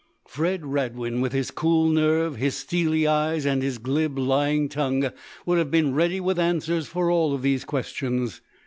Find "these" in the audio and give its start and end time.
7.37-7.63